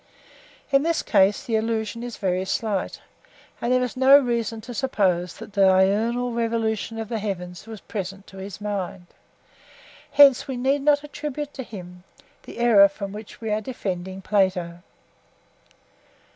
[0.71, 3.01] In this instance the allusion is very slight,
[3.61, 7.81] and there is no reason to suppose that the diurnal revolution of the heavens was
[7.81, 9.05] present to his mind.
[10.13, 12.03] Hence we need not attribute to him
[12.41, 14.81] the error from which we are defending Plato.